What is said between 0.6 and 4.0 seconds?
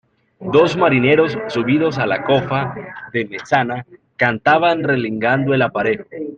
marineros subidos a la cofa de mesana,